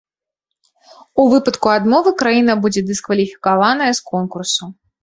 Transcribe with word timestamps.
У 1.23 1.27
выпадку 1.35 1.67
адмовы 1.75 2.15
краіна 2.25 2.59
будзе 2.65 2.81
дыскваліфікаваная 2.89 3.91
з 4.01 4.07
конкурсу. 4.15 4.63